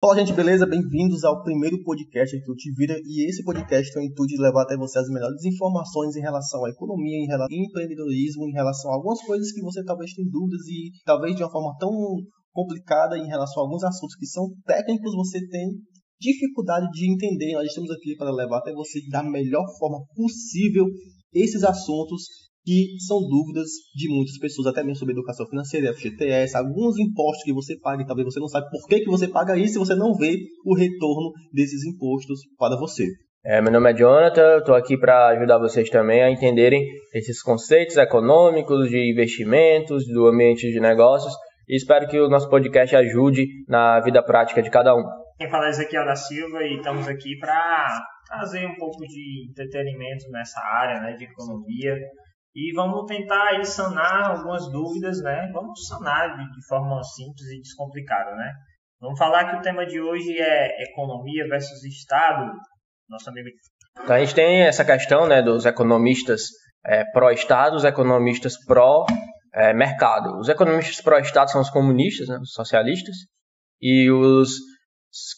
[0.00, 0.64] Fala gente, beleza?
[0.64, 4.40] Bem-vindos ao primeiro podcast aqui do Te Vira e esse podcast tem o intuito de
[4.40, 8.52] levar até você as melhores informações em relação à economia, em relação ao empreendedorismo, em
[8.52, 11.90] relação a algumas coisas que você talvez tenha dúvidas e talvez de uma forma tão
[12.52, 15.68] complicada em relação a alguns assuntos que são técnicos você tem
[16.20, 17.54] dificuldade de entender.
[17.54, 20.84] Nós estamos aqui para levar até você da melhor forma possível
[21.34, 22.22] esses assuntos
[22.68, 27.52] que são dúvidas de muitas pessoas, até mesmo sobre educação financeira, FGTS, alguns impostos que
[27.52, 29.94] você paga e talvez você não saiba por que, que você paga isso se você
[29.94, 33.06] não vê o retorno desses impostos para você.
[33.42, 36.84] É, meu nome é Jonathan, estou aqui para ajudar vocês também a entenderem
[37.14, 41.32] esses conceitos econômicos, de investimentos, do ambiente de negócios
[41.66, 45.04] e espero que o nosso podcast ajude na vida prática de cada um.
[45.38, 47.86] Quem fala é Ezequiel da Silva e estamos aqui para
[48.26, 51.96] trazer um pouco de entretenimento nessa área né, de economia
[52.54, 55.50] e vamos tentar aí sanar algumas dúvidas, né?
[55.52, 58.52] Vamos sanar de, forma simples e descomplicada, né?
[59.00, 62.52] Vamos falar que o tema de hoje é economia versus Estado.
[63.08, 63.48] Nosso amigo.
[64.02, 66.42] Então a gente tem essa questão, né, dos economistas
[66.84, 70.38] é, pró-Estado, os economistas pró-mercado.
[70.38, 73.16] Os economistas pró-Estado são os comunistas, né, os socialistas,
[73.80, 74.58] e os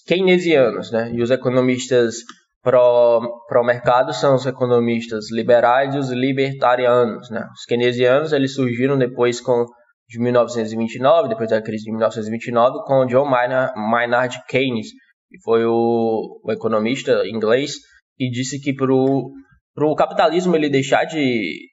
[0.06, 2.16] keynesianos, né, e os economistas
[2.62, 7.30] pró-mercado pro são os economistas liberais e os libertarianos.
[7.30, 7.46] Né?
[7.52, 9.64] Os keynesianos eles surgiram depois com,
[10.08, 14.88] de 1929, depois da crise de 1929, com John Maynard Keynes,
[15.28, 17.76] que foi o, o economista inglês,
[18.16, 21.70] que disse que para o capitalismo ele deixar de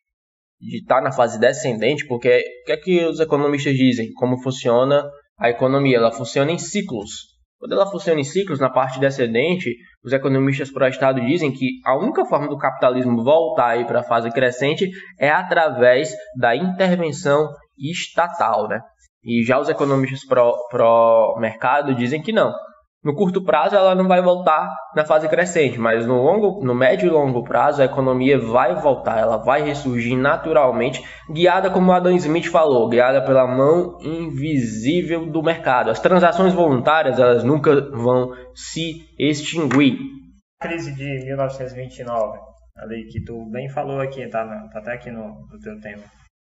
[0.59, 4.11] de estar tá na fase descendente, porque o que é que os economistas dizem?
[4.13, 5.03] Como funciona
[5.39, 5.97] a economia?
[5.97, 7.36] Ela funciona em ciclos.
[7.59, 12.23] Quando ela funciona em ciclos, na parte descendente, os economistas pró-Estado dizem que a única
[12.25, 18.67] forma do capitalismo voltar para a fase crescente é através da intervenção estatal.
[18.67, 18.80] Né?
[19.23, 20.22] E já os economistas
[20.69, 22.53] pró-mercado dizem que não.
[23.08, 27.08] No curto prazo ela não vai voltar na fase crescente, mas no, longo, no médio
[27.08, 32.48] e longo prazo a economia vai voltar, ela vai ressurgir naturalmente, guiada como Adam Smith
[32.48, 35.89] falou, guiada pela mão invisível do mercado.
[35.89, 39.98] As transações voluntárias elas nunca vão se extinguir.
[40.60, 42.39] A crise de 1929,
[42.76, 46.04] ali que tu bem falou aqui, tá, tá até aqui no, no teu tema.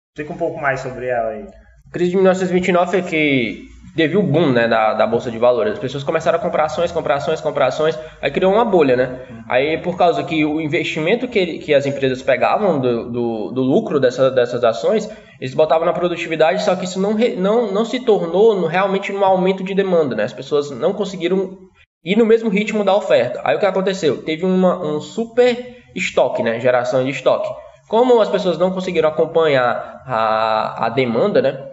[0.09, 1.45] Explica um pouco mais sobre ela aí.
[1.45, 5.75] A crise de 1929 é que teve o boom né, da, da bolsa de valores.
[5.75, 9.21] As pessoas começaram a comprar ações, comprar ações, comprar ações, aí criou uma bolha, né?
[9.47, 14.01] Aí por causa que o investimento que, que as empresas pegavam do, do, do lucro
[14.01, 15.07] dessa, dessas ações,
[15.39, 19.23] eles botavam na produtividade, só que isso não, não, não se tornou no, realmente um
[19.23, 20.25] aumento de demanda, né?
[20.25, 21.59] As pessoas não conseguiram
[22.03, 23.43] ir no mesmo ritmo da oferta.
[23.45, 24.23] Aí o que aconteceu?
[24.23, 26.59] Teve uma, um super estoque, né?
[26.59, 27.51] Geração de estoque.
[27.87, 31.70] Como as pessoas não conseguiram acompanhar a, a demanda, né?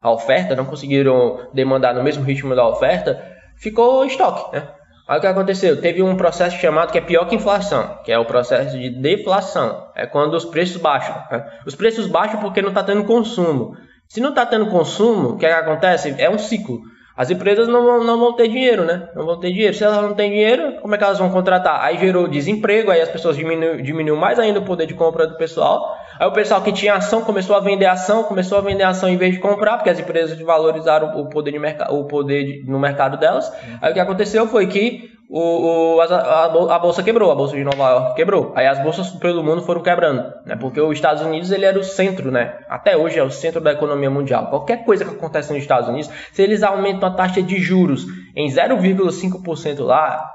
[0.00, 3.22] A oferta, não conseguiram demandar no mesmo ritmo da oferta,
[3.56, 4.68] ficou estoque, né?
[5.06, 5.80] Aí o que aconteceu?
[5.80, 9.88] Teve um processo chamado que é pior que inflação, que é o processo de deflação.
[9.96, 11.16] É quando os preços baixam.
[11.32, 11.44] Né?
[11.66, 13.76] Os preços baixam porque não está tendo consumo.
[14.08, 16.14] Se não está tendo consumo, o que, é que acontece?
[16.16, 16.80] É um ciclo.
[17.16, 19.08] As empresas não vão, não vão ter dinheiro, né?
[19.14, 19.74] Não vão ter dinheiro.
[19.74, 21.84] Se elas não têm dinheiro, como é que elas vão contratar?
[21.84, 25.36] Aí gerou desemprego, aí as pessoas diminuem, diminuem mais ainda o poder de compra do
[25.36, 25.98] pessoal.
[26.20, 29.16] Aí o pessoal que tinha ação começou a vender ação, começou a vender ação em
[29.16, 31.58] vez de comprar, porque as empresas valorizaram o poder, de
[31.88, 33.50] o poder de, no mercado delas.
[33.80, 37.64] Aí o que aconteceu foi que o, o, a, a, bolsa quebrou, a bolsa de
[37.64, 38.52] Nova York quebrou.
[38.54, 40.56] Aí as bolsas pelo mundo foram quebrando, né?
[40.56, 42.58] Porque os Estados Unidos ele era o centro, né?
[42.68, 44.48] Até hoje é o centro da economia mundial.
[44.48, 48.04] Qualquer coisa que acontece nos Estados Unidos, se eles aumentam a taxa de juros
[48.36, 50.30] em 0,5% lá,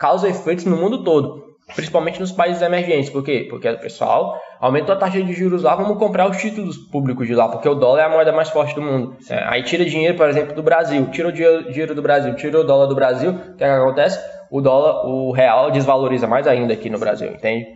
[0.00, 3.10] causa efeitos no mundo todo principalmente nos países emergentes.
[3.10, 3.46] Por quê?
[3.48, 7.34] Porque o pessoal aumentou a taxa de juros lá, vamos comprar os títulos públicos de
[7.34, 9.16] lá, porque o dólar é a moeda mais forte do mundo.
[9.30, 12.64] É, aí tira dinheiro, por exemplo, do Brasil, tira o dinheiro do Brasil, tira o
[12.64, 14.18] dólar do Brasil, o que, é que acontece?
[14.50, 17.66] O dólar, o real desvaloriza mais ainda aqui no Brasil, entende?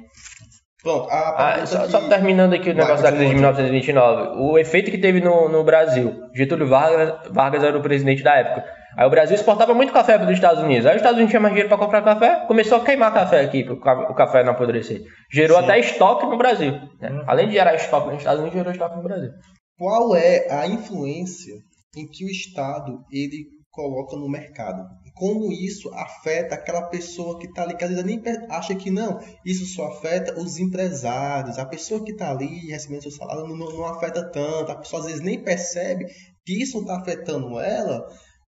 [0.82, 1.90] Pronto, ah, só, que...
[1.92, 4.40] só, terminando aqui o negócio da crise de 1929.
[4.40, 6.12] O efeito que teve no, no Brasil.
[6.34, 8.64] Getúlio Vargas, Vargas era o presidente da época
[8.96, 10.86] Aí o Brasil exportava muito café para os Estados Unidos.
[10.86, 13.64] Aí os Estados Unidos tinham mais dinheiro para comprar café, começou a queimar café aqui
[13.64, 15.02] para o café não apodrecer.
[15.30, 15.64] Gerou Sim.
[15.64, 16.72] até estoque no Brasil.
[17.00, 17.10] Né?
[17.10, 17.24] Hum.
[17.26, 19.30] Além de gerar estoque nos Estados Unidos, gerou estoque no Brasil.
[19.78, 21.54] Qual é a influência
[21.96, 24.84] em que o Estado ele coloca no mercado?
[25.14, 29.18] Como isso afeta aquela pessoa que está ali, que às vezes nem acha que não,
[29.44, 33.86] isso só afeta os empresários, a pessoa que está ali recebendo seu salário não, não
[33.86, 36.06] afeta tanto, a pessoa às vezes nem percebe
[36.44, 38.06] que isso está afetando ela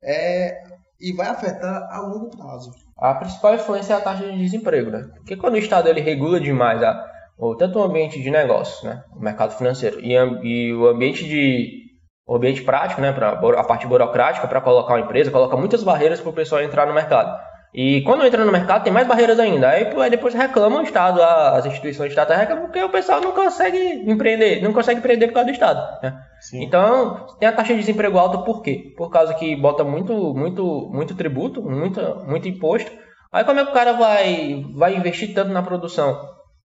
[0.04, 0.62] é,
[1.00, 2.72] e vai afetar a longo prazo.
[2.98, 5.08] A principal influência é a taxa de desemprego, né?
[5.16, 7.06] Porque quando o Estado ele regula demais a,
[7.38, 10.14] ou tanto o ambiente de negócios, né, o mercado financeiro e,
[10.44, 11.80] e o ambiente de
[12.28, 16.22] o ambiente prático, né, para a parte burocrática para colocar uma empresa, coloca muitas barreiras
[16.22, 17.36] para o pessoal entrar no mercado.
[17.74, 19.70] E quando entra no mercado tem mais barreiras ainda.
[19.70, 23.78] Aí, aí depois reclamam o Estado, as instituições estatais reclamam porque o pessoal não consegue
[24.10, 26.02] empreender, não consegue empreender por causa do Estado.
[26.02, 26.20] Né?
[26.54, 28.94] Então, tem a taxa de desemprego alta por quê?
[28.98, 32.92] Por causa que bota muito, muito, muito tributo, muito, muito imposto.
[33.32, 36.20] Aí como é que o cara vai, vai investir tanto na produção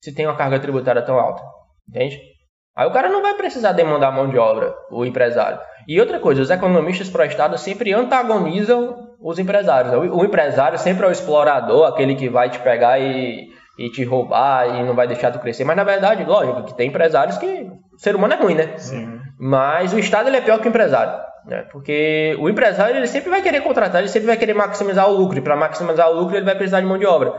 [0.01, 1.41] se tem uma carga tributária tão alta?
[1.87, 2.19] Entende?
[2.75, 5.59] Aí o cara não vai precisar demandar mão de obra, o empresário.
[5.87, 9.93] E outra coisa, os economistas pró-Estado sempre antagonizam os empresários.
[9.93, 14.67] O, empresário sempre é o explorador, aquele que vai te pegar e, e te roubar
[14.67, 15.63] e não vai deixar tu crescer.
[15.63, 17.69] Mas na verdade, lógico, que tem empresários que.
[17.93, 18.77] O ser humano é ruim, né?
[18.77, 19.19] Sim.
[19.37, 21.19] Mas o Estado ele é pior que o empresário.
[21.45, 21.65] Né?
[21.71, 25.37] Porque o empresário ele sempre vai querer contratar, ele sempre vai querer maximizar o lucro.
[25.37, 27.33] E para maximizar o lucro, ele vai precisar de mão de obra.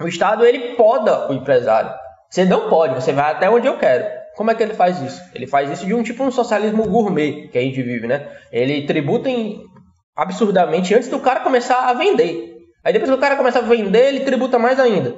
[0.00, 1.90] O Estado ele poda o empresário.
[2.30, 4.04] Você não pode, você vai até onde eu quero.
[4.36, 5.20] Como é que ele faz isso?
[5.34, 8.28] Ele faz isso de um tipo um socialismo gourmet que a gente vive, né?
[8.52, 9.64] Ele tributa em
[10.18, 12.56] absurdamente antes do cara começar a vender.
[12.84, 15.14] Aí depois que o cara começa a vender, ele tributa mais ainda.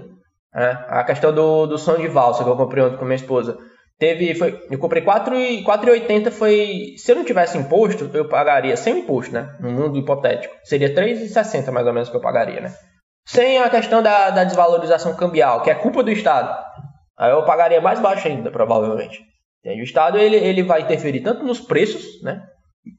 [0.54, 3.56] É, a questão do, do som de valsa que eu comprei ontem com minha esposa.
[3.98, 9.32] Teve, foi, eu comprei 4,80 foi, se eu não tivesse imposto, eu pagaria sem imposto,
[9.32, 9.54] né?
[9.60, 10.54] No mundo hipotético.
[10.64, 12.74] Seria 3,60 mais ou menos que eu pagaria, né?
[13.26, 16.56] Sem a questão da, da desvalorização cambial, que é culpa do Estado.
[17.18, 19.20] Aí eu pagaria mais baixo ainda, provavelmente.
[19.64, 22.42] O Estado ele, ele vai interferir tanto nos preços, né?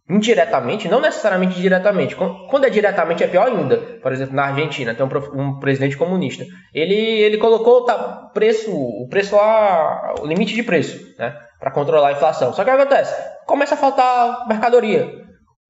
[0.09, 2.15] Indiretamente, não necessariamente diretamente.
[2.15, 3.77] Quando é diretamente é pior ainda.
[4.01, 6.45] Por exemplo, na Argentina tem um, um presidente comunista.
[6.73, 12.09] Ele, ele colocou tá, preço, o preço lá, o limite de preço, né, para controlar
[12.09, 12.53] a inflação.
[12.53, 13.15] Só que o que acontece?
[13.45, 15.20] Começa a faltar mercadoria.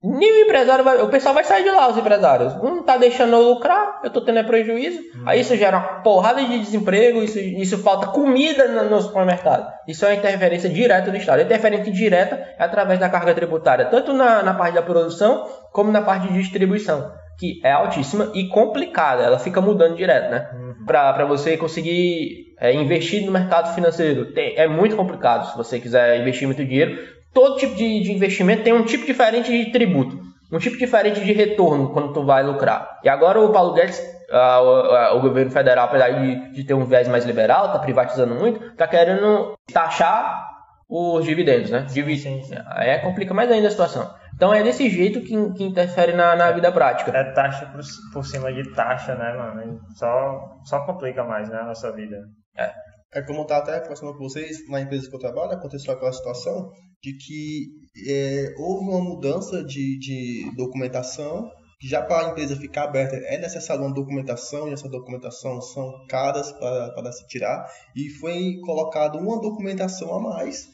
[0.04, 2.56] Nem o empresário vai, o pessoal vai sair de lá, os empresários.
[2.56, 5.00] Um tá deixando eu lucrar, eu tô tendo prejuízo.
[5.00, 5.24] Hum.
[5.28, 9.72] Aí isso gera uma porrada de desemprego, isso, isso falta comida no, no supermercado.
[9.88, 11.40] Isso é uma interferência direta do Estado.
[11.40, 15.92] A interferência direta é através da carga tributária, tanto na, na parte da produção como
[15.92, 19.22] na parte de distribuição, que é altíssima e complicada.
[19.22, 20.50] Ela fica mudando direto, né?
[20.52, 20.86] Uhum.
[20.86, 24.34] Para você conseguir é, investir no mercado financeiro.
[24.34, 28.64] Tem, é muito complicado se você quiser investir muito dinheiro todo tipo de, de investimento
[28.64, 30.20] tem um tipo diferente de tributo,
[30.52, 33.00] um tipo diferente de retorno quando tu vai lucrar.
[33.04, 34.00] E agora o Paulo Guedes,
[34.30, 38.36] o, uh, o, governo federal, apesar de, de ter um viés mais liberal, está privatizando
[38.36, 40.50] muito, está querendo taxar
[40.90, 41.86] os dividendos, né?
[41.90, 42.52] Dividendos.
[42.76, 44.14] É complica mais ainda a situação.
[44.36, 47.16] Então é desse jeito que, que interfere na, na vida prática.
[47.16, 47.82] É taxa por,
[48.12, 49.80] por cima de taxa, né, mano?
[49.96, 52.18] Só, só complica mais, né, a nossa vida.
[52.58, 52.72] É.
[53.14, 56.14] É como eu estava até conversando com vocês, na empresa que eu trabalho, aconteceu aquela
[56.14, 56.72] situação
[57.04, 57.68] de que
[58.08, 61.52] é, houve uma mudança de, de documentação,
[61.84, 66.54] já para a empresa ficar aberta é necessário uma documentação, e essa documentação são caras
[66.54, 70.70] para, para se tirar, e foi colocado uma documentação a mais,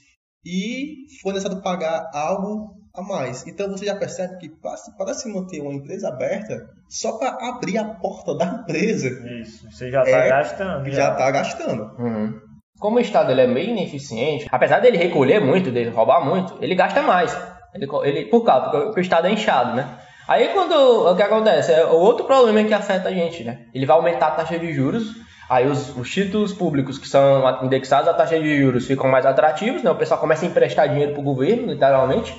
[0.45, 3.45] e foi necessário pagar algo a mais.
[3.45, 7.77] Então você já percebe que para, para se manter uma empresa aberta, só para abrir
[7.77, 9.07] a porta da empresa.
[9.39, 10.89] Isso, você já está é, gastando.
[10.89, 11.83] Já está gastando.
[11.99, 12.39] Uhum.
[12.79, 16.75] Como o Estado ele é meio ineficiente, apesar dele recolher muito, dele roubar muito, ele
[16.75, 17.35] gasta mais.
[17.73, 19.97] Ele, ele, por causa, porque o Estado é inchado, né?
[20.27, 20.73] Aí quando
[21.09, 21.71] o que acontece?
[21.71, 23.65] É o outro problema que afeta a gente, né?
[23.73, 25.15] Ele vai aumentar a taxa de juros,
[25.49, 29.81] aí os, os títulos públicos que são indexados à taxa de juros ficam mais atrativos,
[29.81, 29.89] né?
[29.89, 32.35] O pessoal começa a emprestar dinheiro para o governo, literalmente.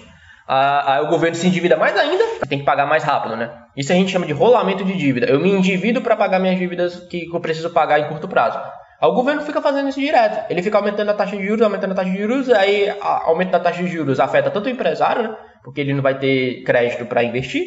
[0.48, 3.52] Aí o governo se endivida mais ainda, tem que pagar mais rápido, né?
[3.76, 5.26] Isso a gente chama de rolamento de dívida.
[5.26, 8.58] Eu me endivido para pagar minhas dívidas que eu preciso pagar em curto prazo.
[8.98, 10.50] Aí o governo fica fazendo isso direto.
[10.50, 13.60] Ele fica aumentando a taxa de juros, aumentando a taxa de juros, aí aumento da
[13.60, 15.36] taxa de juros afeta tanto o empresário, né?
[15.62, 17.64] Porque ele não vai ter crédito para investir,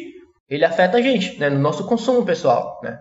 [0.50, 1.48] ele afeta a gente, né?
[1.48, 2.98] No nosso consumo pessoal, né?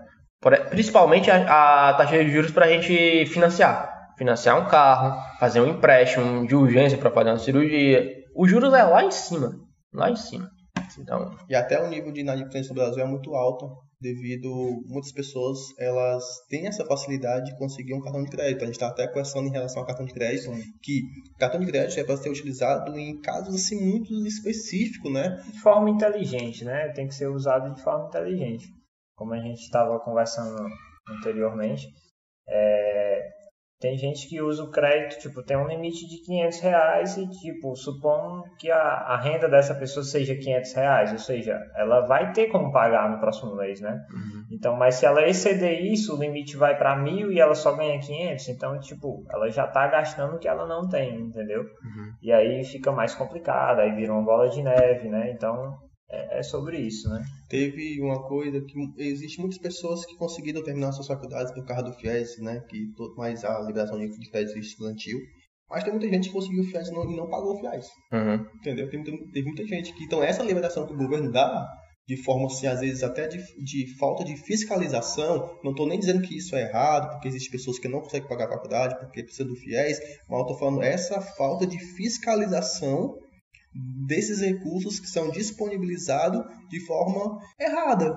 [0.70, 3.90] Principalmente a, a taxa de juros para a gente financiar.
[4.16, 8.08] Financiar um carro, fazer um empréstimo de urgência para fazer uma cirurgia.
[8.36, 10.50] Os juros é lá em cima lá em cima.
[10.98, 13.70] Então, e até o nível de inadimplência no Brasil é muito alto,
[14.02, 14.50] devido
[14.88, 18.64] muitas pessoas elas têm essa facilidade de conseguir um cartão de crédito.
[18.64, 20.62] A gente está até conversando em relação ao cartão de crédito, Sim.
[20.82, 21.04] que
[21.38, 25.42] cartão de crédito é para ser utilizado em casos assim muito específicos, né?
[25.52, 26.90] De forma inteligente, né?
[26.90, 28.66] Tem que ser usado de forma inteligente.
[29.16, 30.58] Como a gente estava conversando
[31.08, 31.88] anteriormente,
[32.48, 33.11] é,
[33.82, 37.76] tem gente que usa o crédito, tipo, tem um limite de 500 reais e, tipo,
[37.76, 42.46] supondo que a, a renda dessa pessoa seja 500 reais, ou seja, ela vai ter
[42.52, 44.06] como pagar no próximo mês, né?
[44.14, 44.46] Uhum.
[44.52, 48.00] Então, mas se ela exceder isso, o limite vai para mil e ela só ganha
[48.00, 51.62] 500, então, tipo, ela já tá gastando o que ela não tem, entendeu?
[51.62, 52.14] Uhum.
[52.22, 55.32] E aí fica mais complicado, aí vira uma bola de neve, né?
[55.32, 55.76] Então,
[56.12, 57.24] é, é, sobre isso, né?
[57.50, 61.94] Teve uma coisa que existe muitas pessoas que conseguiram terminar suas faculdades por causa do
[61.94, 62.60] FIES, né?
[62.70, 62.88] Que
[63.18, 65.18] mais a liberação de crédito estudantil.
[65.70, 67.86] Mas tem muita gente que conseguiu fiéis e não, e não pagou fiéis.
[68.12, 68.46] Uhum.
[68.60, 68.90] Entendeu?
[68.90, 70.04] Tem, muita- tem muita gente que.
[70.04, 71.66] Então, essa liberação que o governo dá,
[72.06, 76.22] de forma assim, às vezes até de, de falta de fiscalização, não estou nem dizendo
[76.22, 79.48] que isso é errado, porque existem pessoas que não conseguem pagar a faculdade, porque precisam
[79.48, 83.14] do fiéis, mas eu estou falando essa falta de fiscalização
[83.74, 88.12] desses recursos que são disponibilizados de forma errada.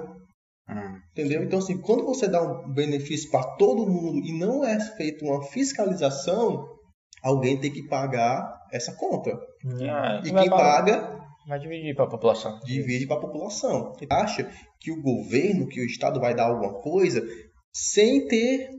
[0.68, 0.99] Uhum.
[1.12, 1.42] Entendeu?
[1.42, 5.42] Então, assim, quando você dá um benefício para todo mundo e não é feita uma
[5.42, 6.66] fiscalização,
[7.23, 9.30] alguém tem que pagar essa conta.
[9.90, 12.58] Ah, E quem paga Vai dividir para a população.
[12.64, 13.92] divide para a população.
[14.11, 17.23] Acha que o governo, que o Estado vai dar alguma coisa
[17.70, 18.70] sem ter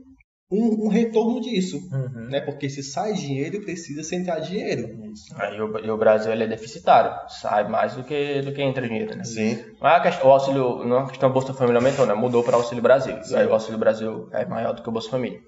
[0.50, 1.78] um, um retorno disso.
[1.92, 2.28] Uhum.
[2.30, 2.40] Né?
[2.40, 4.88] Porque se sai dinheiro, precisa se entrar dinheiro.
[5.12, 5.34] Isso.
[5.36, 8.86] Aí o, e o Brasil ele é deficitário, sai mais do que, do que entra
[8.86, 9.24] dinheiro, né?
[9.24, 9.58] Sim.
[9.80, 12.14] Mas questão, o auxílio, não é a questão do Bolsa Família aumentou, né?
[12.14, 13.16] Mudou para o Auxílio Brasil.
[13.30, 15.38] E aí o Auxílio Brasil é maior do que o Bolsa Família.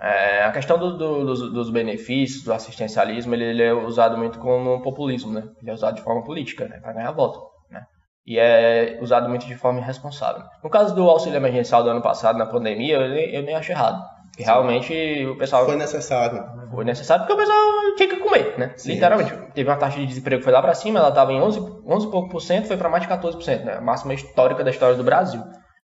[0.00, 4.38] É, a questão do- do- dos, dos benefícios, do assistencialismo, ele, ele é usado muito
[4.38, 5.42] como populismo, né?
[5.60, 6.78] Ele é usado de forma política, né?
[6.80, 7.82] Para ganhar voto, né?
[8.24, 10.44] E é usado muito de forma irresponsável.
[10.62, 13.72] No caso do auxílio emergencial do ano passado, na pandemia, eu nem, eu nem acho
[13.72, 14.00] errado.
[14.44, 16.44] Realmente o pessoal Foi necessário.
[16.70, 18.72] foi necessário porque o pessoal tinha que comer, né?
[18.76, 18.92] Sim.
[18.92, 19.32] Literalmente.
[19.54, 22.06] Teve uma taxa de desemprego que foi lá pra cima, ela tava em 11, 11
[22.06, 23.74] e pouco por cento, foi pra mais de 14%, né?
[23.74, 25.42] A máxima histórica da história do Brasil.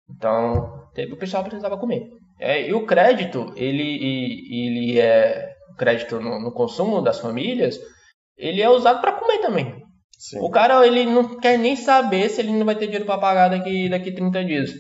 [0.10, 2.04] Então, teve, o pessoal precisava comer.
[2.40, 3.84] É, e o crédito, ele,
[4.52, 5.52] ele é.
[5.72, 7.80] O crédito no, no consumo das famílias,
[8.38, 9.82] ele é usado pra comer também.
[10.20, 10.40] Sim.
[10.40, 13.50] O cara, ele não quer nem saber se ele não vai ter dinheiro pra pagar
[13.50, 14.72] daqui, daqui 30 dias.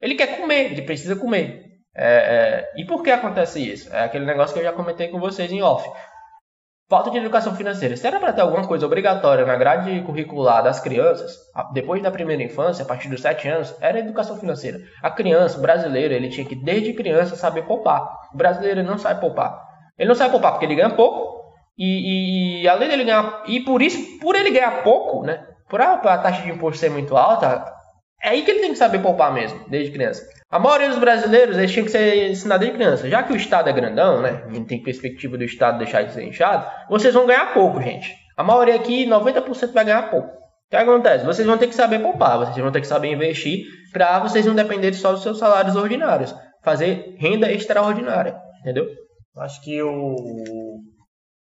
[0.00, 1.71] Ele quer comer, ele precisa comer.
[1.94, 3.94] É, é, e por que acontece isso?
[3.94, 5.88] É aquele negócio que eu já comentei com vocês em off.
[6.88, 7.96] Falta de educação financeira.
[7.96, 11.38] Se era para ter alguma coisa obrigatória na grade curricular das crianças,
[11.72, 14.78] depois da primeira infância, a partir dos 7 anos, era educação financeira.
[15.02, 18.06] A criança, o brasileiro, ele tinha que desde criança saber poupar.
[18.34, 19.58] O brasileiro não sabe poupar.
[19.98, 21.42] Ele não sabe poupar porque ele ganha pouco
[21.78, 25.46] e, e- e além dele ganhar e por isso, por ele ganhar pouco, né?
[25.70, 27.64] Por a, a taxa de imposto ser muito alta,
[28.22, 30.22] é aí que ele tem que saber poupar mesmo, desde criança.
[30.52, 33.08] A maioria dos brasileiros, eles tinham que ser ensinados desde criança.
[33.08, 34.44] Já que o Estado é grandão, né?
[34.48, 38.14] E não tem perspectiva do Estado deixar de ser inchado, vocês vão ganhar pouco, gente.
[38.36, 40.28] A maioria aqui, 90% vai ganhar pouco.
[40.28, 41.24] O que acontece?
[41.24, 44.54] Vocês vão ter que saber poupar, vocês vão ter que saber investir para vocês não
[44.54, 46.34] dependerem só dos seus salários ordinários.
[46.62, 48.86] Fazer renda extraordinária, entendeu?
[49.38, 50.14] Acho que o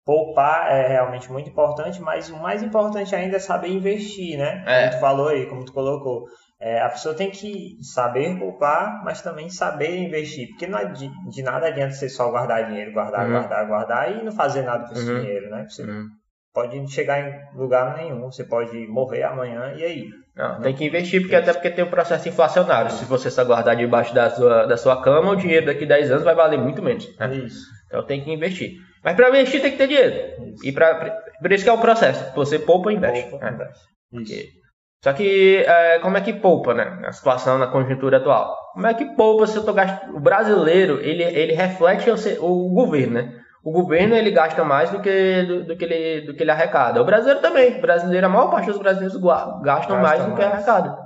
[0.06, 4.64] poupar é realmente muito importante, mas o mais importante ainda é saber investir, né?
[4.66, 4.80] É.
[4.82, 6.24] Como tu falou aí, como tu colocou.
[6.60, 10.48] É, a pessoa tem que saber poupar, mas também saber investir.
[10.48, 13.32] Porque não adi- de nada adianta você só guardar dinheiro, guardar, Uhum.
[13.32, 15.20] guardar, guardar e não fazer nada com esse Uhum.
[15.20, 15.66] dinheiro, né?
[15.68, 16.06] Você Hum.
[16.54, 20.08] pode chegar em lugar nenhum, você pode morrer amanhã e aí?
[20.34, 22.90] Não, tem que investir, porque até porque tem um processo inflacionário.
[22.90, 26.10] Se você só guardar debaixo da sua, da sua cama, o dinheiro daqui a 10
[26.10, 27.06] anos vai valer muito menos.
[27.18, 27.34] né?
[27.36, 27.66] Isso.
[27.86, 28.72] Então tem que investir.
[29.04, 30.42] Mas para investir tem que ter dinheiro.
[30.54, 30.66] Isso.
[30.66, 32.34] E pra, pra- por isso que é o processo.
[32.34, 33.30] Você poupa e investe.
[33.30, 33.52] Poupa, né?
[33.52, 33.84] investe.
[34.12, 34.34] Isso.
[34.34, 34.65] Porque-
[35.02, 36.98] Só que é, como é que poupa, né?
[37.00, 38.56] Na situação, na conjuntura atual.
[38.74, 40.16] Como é que poupa se eu tô gastando.
[40.16, 43.32] O brasileiro, ele, ele reflete o, o governo, né?
[43.64, 47.00] O governo ele gasta mais do que, do, do que, ele, do que ele arrecada.
[47.02, 47.78] O brasileiro também.
[47.78, 50.96] O brasileiro, a maior parte dos brasileiros gastam Gasta mais do que arrecada.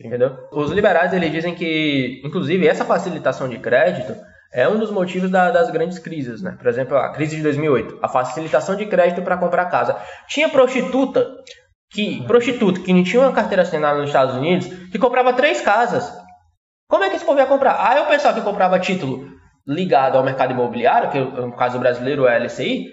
[0.00, 0.36] Entendeu?
[0.52, 4.14] Os liberais eles dizem que, inclusive, essa facilitação de crédito
[4.52, 6.56] é um dos motivos da- das grandes crises, né?
[6.58, 9.96] Por exemplo, a crise de 2008, a facilitação de crédito para comprar casa.
[10.28, 11.26] Tinha prostituta
[11.90, 16.12] que prostituta que não tinha uma carteira assinada nos Estados Unidos que comprava três casas.
[16.88, 17.72] Como é que esse povo ia comprar?
[17.74, 19.28] Ah, o pessoal que comprava título
[19.66, 22.86] ligado ao mercado imobiliário, que no caso brasileiro é a LCI,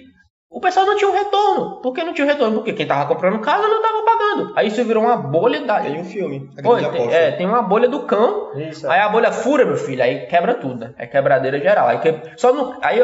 [0.49, 1.81] o pessoal não tinha um retorno.
[1.81, 2.55] Por que não tinha um retorno?
[2.55, 4.53] Porque quem tava comprando casa não tava pagando.
[4.55, 5.81] Aí isso virou uma bolha da.
[5.81, 8.89] Tem um filme, Pô, tem, é, tem uma bolha do cão Isso.
[8.89, 10.93] Aí a bolha fura, meu filho, aí quebra tudo, né?
[10.97, 11.87] É quebradeira geral.
[11.87, 12.13] Aí, que...
[12.37, 12.77] só no...
[12.81, 13.01] aí,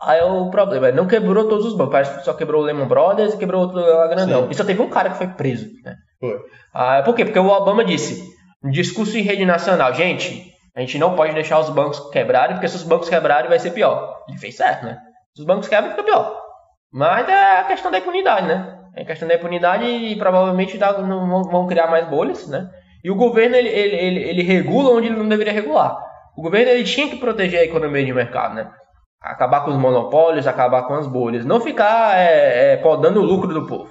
[0.00, 2.86] aí é o problema, não quebrou todos os bancos, parece que só quebrou o Lehman
[2.86, 4.42] Brothers e quebrou outro lá grandão.
[4.44, 4.48] Sim.
[4.50, 5.94] E só teve um cara que foi preso, né?
[6.20, 6.36] Foi.
[6.74, 7.24] Ah, por quê?
[7.24, 8.22] Porque o Obama disse,
[8.62, 12.68] um discurso em rede nacional, gente, a gente não pode deixar os bancos quebrarem, porque
[12.68, 14.16] se os bancos quebrarem vai ser pior.
[14.28, 14.98] Ele fez certo, né?
[15.34, 16.40] Se os bancos quebram, fica pior.
[16.92, 18.78] Mas é a questão da impunidade, né?
[18.96, 22.68] É a questão da impunidade e provavelmente dá- não vão, criar mais bolhas, né?
[23.04, 25.96] E o governo, ele, ele, ele, ele regula onde ele não deveria regular.
[26.36, 28.68] O governo, ele tinha que proteger a economia de mercado, né?
[29.20, 31.44] Acabar com os monopólios, acabar com as bolhas.
[31.44, 33.90] Não ficar é, é, podando o lucro do povo.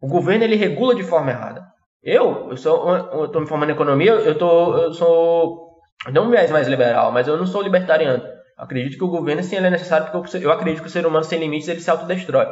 [0.00, 1.62] O governo, ele regula de forma errada.
[2.02, 5.72] Eu, eu sou, eu tô me formando em economia, eu tô, eu sou,
[6.12, 8.22] não um viés mais liberal, mas eu não sou libertariano.
[8.58, 11.04] Eu acredito que o governo, sim, ele é necessário, porque eu- acredito que o ser
[11.06, 12.46] humano sem limites, ele se autodestrói.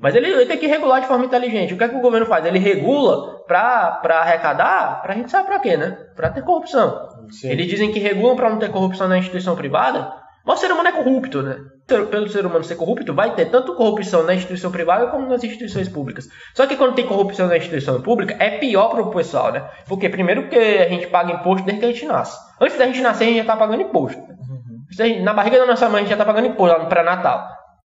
[0.00, 1.74] Mas ele, ele tem que regular de forma inteligente.
[1.74, 2.44] O que é que o governo faz?
[2.44, 5.96] Ele regula pra arrecadar, pra gente sabe pra quê, né?
[6.16, 7.08] Pra ter corrupção.
[7.30, 7.50] Sim.
[7.50, 10.12] Eles dizem que regulam pra não ter corrupção na instituição privada,
[10.44, 11.56] Mas o ser humano é corrupto, né?
[11.86, 15.88] Pelo ser humano ser corrupto, vai ter tanto corrupção na instituição privada como nas instituições
[15.88, 16.28] públicas.
[16.54, 19.68] Só que quando tem corrupção na instituição pública, é pior para o pessoal, né?
[19.86, 22.38] Porque, primeiro, porque a gente paga imposto desde que a gente nasce.
[22.60, 24.20] Antes da gente nascer, a gente já tá pagando imposto.
[24.20, 25.22] Uhum.
[25.22, 27.46] Na barriga da nossa mãe, a gente já tá pagando imposto lá no pré-natal.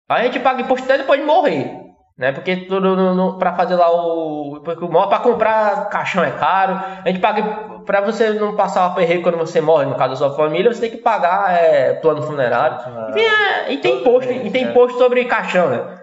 [0.10, 1.86] A gente paga imposto até depois de morrer.
[2.18, 2.32] Né?
[2.32, 4.62] Porque tudo para fazer lá o.
[4.62, 6.80] Para comprar caixão é caro.
[7.04, 7.75] A gente paga.
[7.86, 10.82] Para você não passar o perreio quando você morre, no caso da sua família, você
[10.82, 12.78] tem que pagar é, plano funerário.
[13.10, 16.00] Enfim, é, e tem imposto, e tem imposto sobre caixão, né?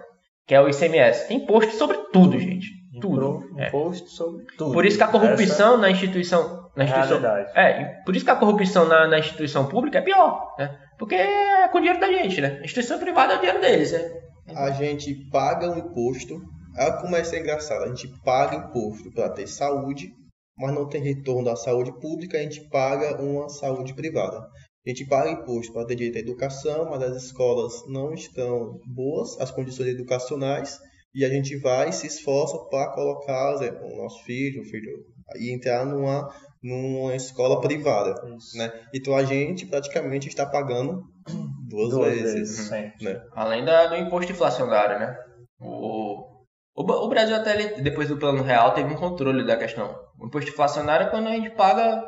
[0.47, 1.27] Que é o ICMS.
[1.27, 2.67] Tem imposto sobre tudo, gente.
[3.01, 3.43] Tudo.
[3.57, 3.67] É.
[3.67, 4.73] Imposto sobre tudo.
[4.73, 6.63] Por isso que a corrupção Essa na instituição.
[6.75, 7.21] Na instituição
[7.53, 10.75] é, por isso que a corrupção na, na instituição pública é pior, né?
[10.97, 12.57] Porque é com o dinheiro da gente, né?
[12.61, 14.23] A instituição privada é o dinheiro deles, né?
[14.55, 16.41] a gente paga um imposto.
[16.77, 17.83] Olha como é ser engraçado.
[17.83, 20.13] A gente paga imposto para ter saúde,
[20.57, 24.37] mas não tem retorno da saúde pública, a gente paga uma saúde privada.
[24.85, 29.39] A gente paga imposto para ter direito à educação, mas as escolas não estão boas,
[29.39, 30.77] as condições educacionais,
[31.15, 35.05] e a gente vai e se esforça para colocar exemplo, o nosso filho, o filho,
[35.35, 38.15] e entrar numa, numa escola privada.
[38.55, 38.71] Né?
[38.93, 41.03] Então a gente praticamente está pagando
[41.69, 42.69] duas, duas vezes.
[42.69, 42.69] vezes
[43.01, 43.23] né?
[43.33, 45.15] Além da, do imposto inflacionário, né?
[45.59, 45.92] O,
[46.75, 49.95] o, Brasil até depois do plano real teve um controle da questão.
[50.19, 52.03] O imposto inflacionário é quando a gente paga.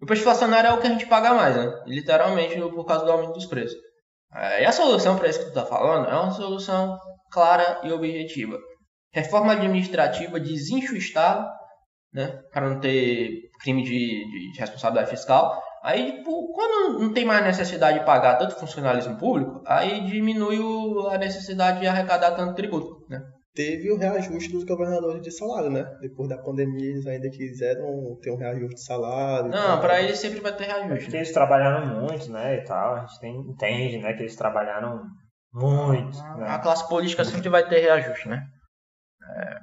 [0.00, 1.82] O imposto inflacionário é o que a gente paga mais, né?
[1.86, 3.78] Literalmente por causa do aumento dos preços.
[4.34, 6.98] É, e a solução para isso que tu está falando é uma solução
[7.30, 8.58] clara e objetiva.
[9.12, 11.50] Reforma administrativa desincha o Estado,
[12.12, 12.40] né?
[12.52, 17.98] Para não ter crime de, de responsabilidade fiscal Aí, tipo, quando não tem mais necessidade
[17.98, 20.60] de pagar tanto funcionalismo público, aí diminui
[21.12, 23.01] a necessidade de arrecadar tanto tributo?
[23.54, 25.84] Teve o reajuste dos governadores de salário, né?
[26.00, 29.50] Depois da pandemia, eles ainda quiseram ter um reajuste de salário.
[29.50, 31.04] Não, para eles sempre vai ter reajuste.
[31.04, 31.18] Porque né?
[31.18, 32.94] eles trabalharam muito, né, e tal.
[32.94, 35.02] A gente tem, entende, né, que eles trabalharam
[35.52, 36.18] muito.
[36.18, 36.46] A, né?
[36.48, 38.42] a classe política sempre vai ter reajuste, né?
[39.36, 39.58] É,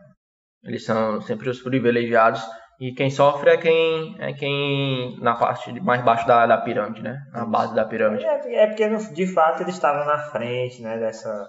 [0.65, 2.43] eles são sempre os privilegiados
[2.79, 7.17] e quem sofre é quem é quem na parte mais baixo da, da pirâmide, né?
[7.33, 8.23] Na base da pirâmide.
[8.23, 10.97] É, é porque de fato eles estavam na frente, né?
[10.97, 11.45] Dessa,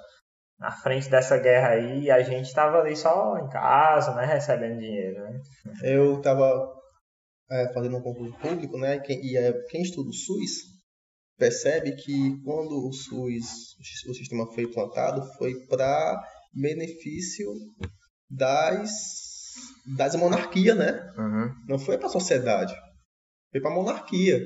[0.60, 4.26] na frente dessa guerra aí e a gente estava ali só em casa, né?
[4.26, 5.40] Recebendo dinheiro, né?
[5.82, 6.70] Eu estava
[7.50, 8.96] é, fazendo um concurso público, né?
[8.96, 10.68] E quem, e, é, quem estuda o SUS
[11.38, 13.74] percebe que quando o SUS,
[14.06, 17.50] o sistema foi implantado, foi para benefício
[18.28, 18.90] das
[19.96, 20.92] das monarquias, né?
[21.16, 21.54] Uhum.
[21.66, 22.74] Não foi para a sociedade,
[23.50, 24.38] foi para a monarquia.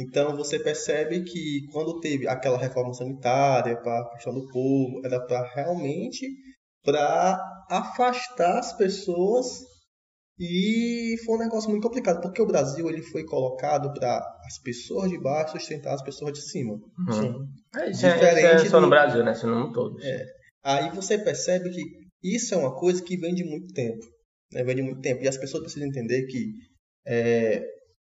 [0.00, 5.20] Então você percebe que quando teve aquela reforma sanitária para a questão do povo, era
[5.20, 6.26] para realmente
[6.84, 9.60] para afastar as pessoas
[10.38, 15.10] e foi um negócio muito complicado, porque o Brasil ele foi colocado para as pessoas
[15.10, 16.74] de baixo sustentar as pessoas de cima.
[16.74, 17.12] Uhum.
[17.12, 17.34] Sim.
[17.74, 19.32] É, isso, Diferente é, isso é só no Brasil, né?
[19.32, 20.02] Isso não todos.
[20.04, 20.24] É.
[20.62, 21.82] Aí você percebe que
[22.22, 24.06] isso é uma coisa que vem de muito tempo
[24.52, 25.22] né, vem de muito tempo.
[25.22, 26.52] E as pessoas precisam entender que
[27.06, 27.64] é,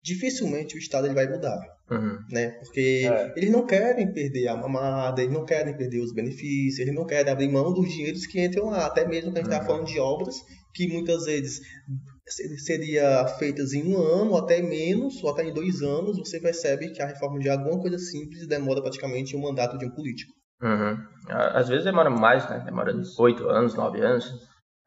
[0.04, 1.60] dificilmente o Estado ele vai mudar.
[1.90, 2.18] Uhum.
[2.32, 2.52] Né?
[2.52, 3.34] Porque é.
[3.36, 7.32] eles não querem perder a mamada, eles não querem perder os benefícios, eles não querem
[7.32, 8.86] abrir mão dos dinheiros que entram lá.
[8.86, 9.68] Até mesmo que a gente está uhum.
[9.68, 10.36] falando de obras
[10.74, 11.60] que muitas vezes
[12.66, 17.02] seria feitas em um ano, até menos, ou até em dois anos, você percebe que
[17.02, 20.34] a reforma de alguma coisa simples demora praticamente um mandato de um político.
[20.62, 20.98] Uhum.
[21.28, 22.62] Às vezes demora mais, né?
[22.64, 24.32] Demora oito anos, nove anos.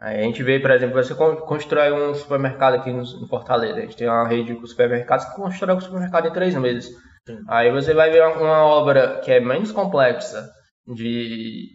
[0.01, 3.79] Aí a gente vê, por exemplo, você constrói um supermercado aqui no Fortaleza.
[3.79, 6.91] A gente tem uma rede de supermercados que constrói um supermercado em três meses.
[7.27, 7.39] Sim.
[7.49, 10.51] Aí você vai ver uma, obra que é menos complexa,
[10.87, 11.69] de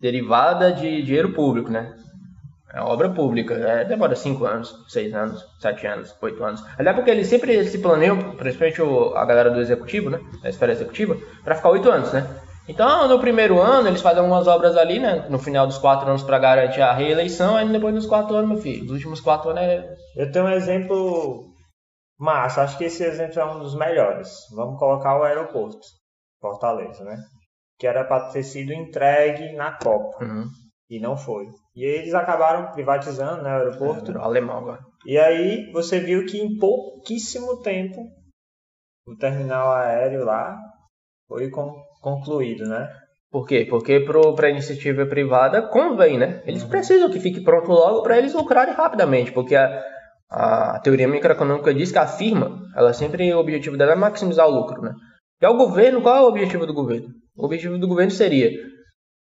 [0.00, 1.94] derivada de dinheiro público, né?
[2.74, 6.64] É obra pública, é, demora 5 anos, 6 anos, 7 anos, 8 anos.
[6.78, 8.80] Até porque eles sempre se planeiam, principalmente
[9.14, 10.18] a galera do executivo, né?
[10.42, 12.26] Da esfera executiva, para ficar 8 anos, né?
[12.68, 15.26] Então, no primeiro ano, eles fazem algumas obras ali, né?
[15.28, 18.58] No final dos quatro anos para garantir a reeleição, aí depois dos quatro anos, meu
[18.58, 18.84] filho.
[18.84, 19.94] Os últimos quatro anos é.
[20.16, 21.52] Eu tenho um exemplo
[22.18, 24.30] massa, acho que esse exemplo é um dos melhores.
[24.54, 25.80] Vamos colocar o aeroporto,
[26.40, 27.16] Fortaleza, né?
[27.78, 30.24] Que era para ter sido entregue na Copa.
[30.24, 30.44] Uhum.
[30.88, 31.46] E não foi.
[31.74, 34.12] E eles acabaram privatizando né, o aeroporto.
[34.12, 34.80] É, alemão agora.
[35.04, 38.02] E aí você viu que em pouquíssimo tempo
[39.08, 40.56] o terminal aéreo lá
[41.26, 42.90] foi com concluído, né?
[43.30, 43.66] Por quê?
[43.70, 46.42] Porque para a iniciativa privada convém, né?
[46.44, 46.68] Eles uhum.
[46.68, 49.82] precisam que fique pronto logo para eles lucrarem rapidamente, porque a,
[50.30, 54.50] a teoria microeconômica diz que a firma, ela sempre o objetivo dela é maximizar o
[54.50, 54.92] lucro, né?
[55.40, 57.08] E o governo, qual é o objetivo do governo?
[57.34, 58.50] O objetivo do governo seria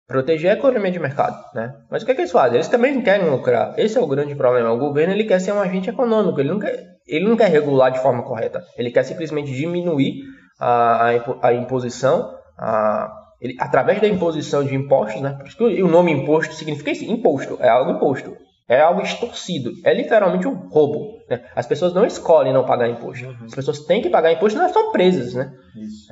[0.09, 1.73] proteger a economia de mercado, né?
[1.91, 2.55] Mas o que, é que eles fazem?
[2.55, 3.79] Eles também querem lucrar.
[3.79, 4.73] Esse é o grande problema.
[4.73, 7.93] O governo ele quer ser um agente econômico, ele não quer, ele não quer regular
[7.93, 8.63] de forma correta.
[8.79, 10.23] Ele quer simplesmente diminuir
[10.59, 15.35] a, a, a imposição a, ele, através da imposição de impostos, né?
[15.39, 18.37] Por isso que o nome imposto significa isso, imposto, é algo imposto.
[18.69, 21.19] É algo extorcido, é literalmente um roubo.
[21.29, 21.43] Né?
[21.57, 23.27] As pessoas não escolhem não pagar imposto.
[23.27, 23.47] Uhum.
[23.47, 25.53] As pessoas têm que pagar imposto, não são presas, né?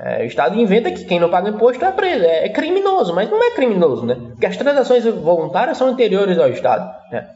[0.00, 3.30] É, o Estado inventa que quem não paga imposto é preso, é, é, criminoso, mas
[3.30, 4.16] não é criminoso, né?
[4.32, 6.92] Porque as transações voluntárias são anteriores ao Estado.
[7.12, 7.28] Né?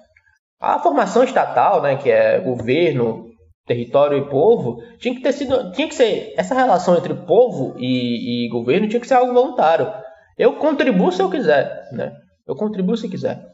[0.61, 3.32] A formação estatal, né, que é governo,
[3.67, 8.47] território e povo, tinha que ter sido, tinha que ser essa relação entre povo e,
[8.47, 9.93] e governo tinha que ser algo voluntário.
[10.37, 12.13] Eu contribuo se eu quiser, né?
[12.47, 13.53] Eu contribuo se quiser.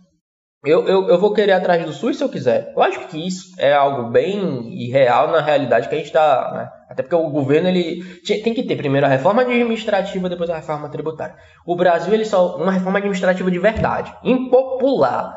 [0.65, 2.73] Eu, eu, eu vou querer atrás do SUS se eu quiser.
[2.75, 6.53] Eu acho que isso é algo bem irreal na realidade que a gente está.
[6.53, 6.69] Né?
[6.89, 8.03] Até porque o governo ele
[8.43, 11.37] tem que ter primeiro a reforma administrativa, depois a reforma tributária.
[11.65, 15.33] O Brasil ele só uma reforma administrativa de verdade, impopular,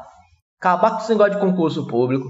[0.60, 2.26] acabar com esse negócio de concurso público,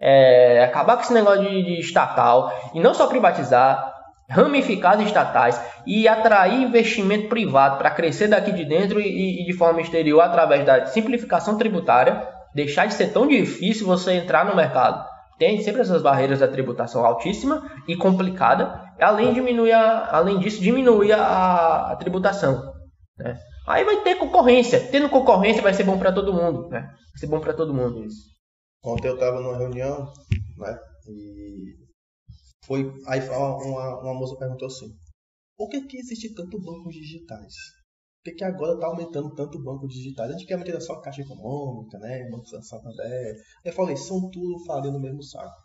[0.00, 3.94] é, acabar com esse negócio de, de estatal e não só privatizar,
[4.28, 9.52] ramificar as estatais e atrair investimento privado para crescer daqui de dentro e, e, de
[9.54, 15.04] forma exterior através da simplificação tributária, deixar de ser tão difícil você entrar no mercado.
[15.38, 21.12] Tem sempre essas barreiras da tributação altíssima e complicada, além, diminuir a, além disso, diminuir
[21.12, 22.72] a, a tributação.
[23.16, 23.36] Né?
[23.66, 24.80] Aí vai ter concorrência.
[24.90, 26.68] Tendo concorrência vai ser bom para todo mundo.
[26.68, 26.80] Né?
[26.80, 28.37] Vai ser bom para todo mundo isso.
[28.84, 30.12] Ontem eu estava numa reunião,
[30.56, 30.78] né?
[31.08, 31.76] E
[32.64, 34.94] foi aí uma, uma moça perguntou assim:
[35.56, 37.54] por que, que existe tanto bancos digitais?
[38.18, 40.30] Por que, que agora está aumentando tanto banco digitais?
[40.30, 42.28] Antigamente era só Caixa Econômica, né?
[42.30, 43.36] Banco Santander.
[43.64, 45.62] Eu falei, são tudo farinha no mesmo saco.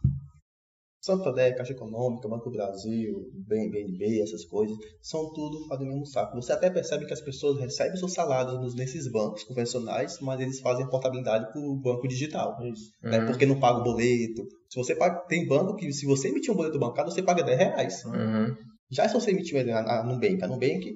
[1.04, 6.34] Santander, Caixa Econômica, Banco do Brasil, BNB, essas coisas, são tudo fazem o mesmo saco.
[6.42, 10.88] Você até percebe que as pessoas recebem seus salários nesses bancos convencionais, mas eles fazem
[10.88, 12.58] portabilidade para o banco digital.
[13.02, 13.20] Né?
[13.20, 13.26] Uhum.
[13.26, 14.48] Porque não paga o boleto.
[14.70, 17.58] Se você paga, tem banco que, se você emitir um boleto bancário, você paga 10
[17.58, 18.06] reais.
[18.06, 18.56] Uhum.
[18.90, 20.94] Já se você emitir a Nubank, a Nubank,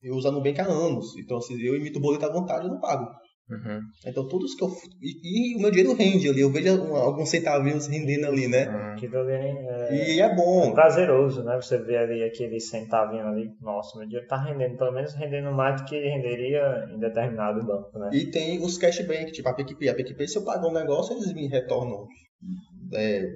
[0.00, 1.16] eu uso a Nubank há anos.
[1.18, 3.10] Então, se eu emito o boleto à vontade, eu não pago.
[3.48, 3.80] Uhum.
[4.06, 4.70] Então todos que eu.
[5.02, 8.66] E, e, o meu dinheiro rende ali, eu vejo um, alguns centavinhos rendendo ali, né?
[8.68, 8.96] Uhum.
[8.96, 10.70] Que é, e é bom.
[10.70, 11.56] É prazeroso, né?
[11.56, 15.80] Você vê ali aquele centavinho ali, nossa, meu dinheiro tá rendendo, pelo menos rendendo mais
[15.80, 18.08] do que renderia em determinado banco, né?
[18.14, 19.90] E tem os cashback, tipo a PicPay.
[19.90, 22.06] A PicPay, se eu pagar um negócio, eles me retornam
[22.94, 23.26] é,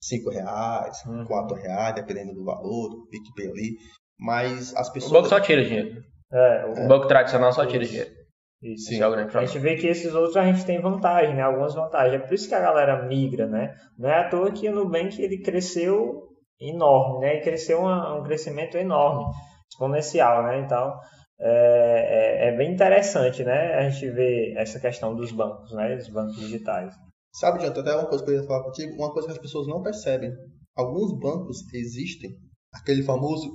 [0.00, 1.26] 5 reais, uhum.
[1.26, 3.76] 4 reais, dependendo do valor, do PicPay ali.
[4.18, 5.12] Mas as pessoas.
[5.12, 6.02] O banco só tira dinheiro.
[6.32, 8.17] É, o, o banco tradicional só tira dinheiro.
[8.62, 8.88] Isso.
[8.88, 9.00] Sim.
[9.00, 11.42] É a gente vê que esses outros a gente tem vantagem, né?
[11.42, 12.20] Algumas vantagens.
[12.20, 13.74] É por isso que a galera migra, né?
[13.96, 16.28] Não é à toa que o Nubank ele cresceu
[16.60, 17.36] enorme, né?
[17.36, 19.24] E cresceu uma, um crescimento enorme,
[19.70, 20.60] exponencial, né?
[20.60, 20.98] Então,
[21.40, 23.74] é, é, é, bem interessante, né?
[23.76, 25.94] A gente vê essa questão dos bancos, né?
[25.94, 26.94] Dos bancos digitais.
[27.32, 29.68] Sabe, Jonathan, até uma coisa que eu ia falar contigo, uma coisa que as pessoas
[29.68, 30.32] não percebem.
[30.76, 32.30] Alguns bancos existem
[32.72, 33.52] aquele famoso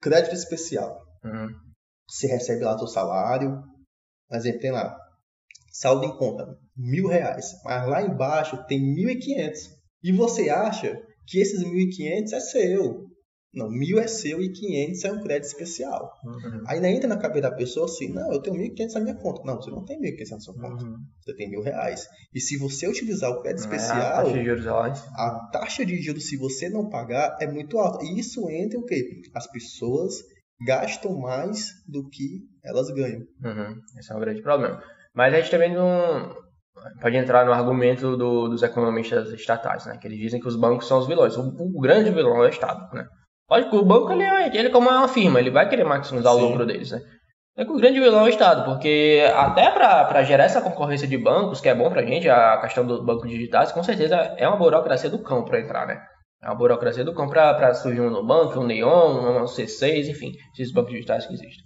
[0.00, 1.00] crédito especial.
[1.24, 1.48] Uhum.
[2.08, 3.60] Você recebe lá seu salário,
[4.32, 4.96] exemplo, tem lá,
[5.72, 7.52] saldo em conta, mil reais.
[7.64, 9.70] Mas lá embaixo tem mil e quinhentos.
[10.02, 13.04] E você acha que esses mil e quinhentos é seu.
[13.54, 16.10] Não, mil é seu e quinhentos é um crédito especial.
[16.24, 16.64] Uhum.
[16.66, 19.14] Aí entra na cabeça da pessoa assim, não, eu tenho mil e quinhentos na minha
[19.14, 19.42] conta.
[19.44, 20.84] Não, você não tem mil e quinhentos na sua conta.
[20.84, 20.96] Uhum.
[21.24, 22.04] Você tem mil reais.
[22.34, 26.02] E se você utilizar o crédito é, especial, a taxa de juros, a taxa de
[26.02, 28.04] juros, se você não pagar, é muito alta.
[28.04, 29.22] E isso entra o quê?
[29.32, 30.14] As pessoas
[30.60, 33.20] gastam mais do que elas ganham.
[33.42, 33.74] Uhum.
[33.98, 34.82] Esse é um grande problema.
[35.14, 36.34] Mas a gente também não
[37.00, 39.96] pode entrar no argumento do, dos economistas estatais, né?
[39.98, 41.36] Que eles dizem que os bancos são os vilões.
[41.36, 43.06] O, o grande vilão é o Estado, né?
[43.50, 46.40] Lógico que o banco, ele, é, ele como uma firma, ele vai querer maximizar Sim.
[46.40, 47.00] o lucro deles, né?
[47.56, 51.16] É que o grande vilão é o Estado, porque até para gerar essa concorrência de
[51.16, 54.56] bancos, que é bom pra gente, a questão dos bancos digitais, com certeza é uma
[54.56, 56.02] burocracia do cão para entrar, né?
[56.44, 60.92] A burocracia do comprar para surgir um Nubank, um Neon, um C6, enfim, esses bancos
[60.92, 61.64] digitais que existem.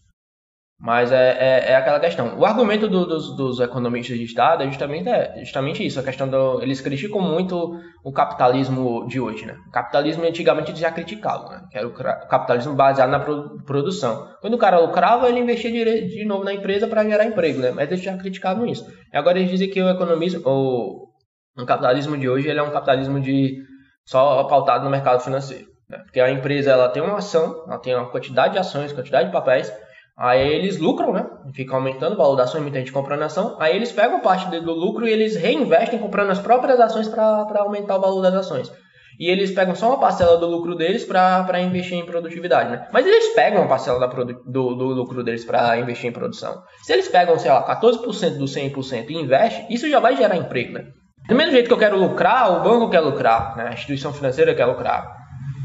[0.81, 2.39] Mas é, é, é aquela questão.
[2.39, 6.29] O argumento do, dos, dos, economistas de Estado é justamente, é justamente isso, a questão
[6.29, 6.63] do.
[6.63, 9.57] Eles criticam muito o capitalismo de hoje, né?
[9.67, 11.63] O capitalismo antigamente eles já criticavam, né?
[11.69, 11.93] Que era o
[12.29, 14.29] capitalismo baseado na produção.
[14.41, 17.73] Quando o cara lucrava, ele investia de, de novo na empresa para gerar emprego, né?
[17.73, 18.87] Mas eles já criticavam isso.
[19.13, 21.09] E agora eles dizem que o economismo, o,
[21.61, 23.67] o capitalismo de hoje, ele é um capitalismo de
[24.09, 25.67] só pautado no mercado financeiro.
[25.87, 25.99] Né?
[25.99, 29.33] Porque a empresa ela tem uma ação, ela tem uma quantidade de ações, quantidade de
[29.33, 29.71] papéis,
[30.17, 31.27] aí eles lucram, né?
[31.53, 34.73] Fica aumentando o valor da ação, muita gente comprando ação, aí eles pegam parte do
[34.73, 38.73] lucro e eles reinvestem comprando as próprias ações para aumentar o valor das ações.
[39.21, 42.89] E eles pegam só uma parcela do lucro deles para investir em produtividade, né?
[42.91, 46.63] Mas eles pegam uma parcela do, do, lucro deles para investir em produção.
[46.83, 50.73] Se eles pegam, sei lá, 14% do 100% e investem, isso já vai gerar emprego,
[50.73, 50.87] né?
[51.29, 53.69] Do mesmo jeito que eu quero lucrar, o banco quer lucrar, né?
[53.69, 55.17] a instituição financeira quer lucrar.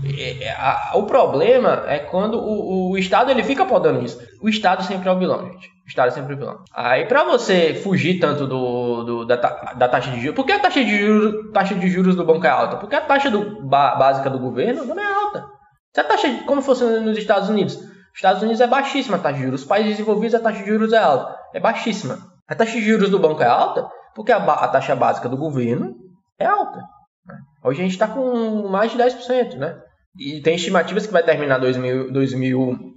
[0.06, 0.58] É, é,
[0.96, 4.20] o problema é quando o, o Estado ele fica podando isso.
[4.42, 5.68] O Estado sempre é o vilão, gente.
[5.86, 6.58] O Estado é sempre o vilão.
[6.74, 10.36] Aí pra você fugir tanto do, do- da, da taxa de juros.
[10.36, 12.76] Por que a taxa de juros, taxa de juros do banco é alta?
[12.76, 15.46] Porque a taxa do, básica do governo não é alta.
[15.94, 17.76] Se a taxa, como fosse nos Estados Unidos.
[17.76, 19.62] Os Estados Unidos é baixíssima a taxa de juros.
[19.62, 21.34] Os países desenvolvidos a taxa de juros é alta.
[21.54, 22.18] É baixíssima.
[22.46, 25.96] A taxa de juros do banco é alta porque a, a taxa básica do governo
[26.40, 26.80] é alta.
[27.26, 27.38] né?
[27.64, 29.80] Hoje a gente está com mais de 10%, né?
[30.18, 32.94] E tem estimativas que vai terminar 2000, 2000,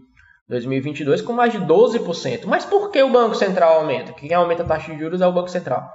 [0.48, 2.44] 2022 com mais de 12%.
[2.46, 4.12] Mas por que o Banco Central aumenta?
[4.12, 5.88] Quem aumenta a taxa de juros é o Banco Central.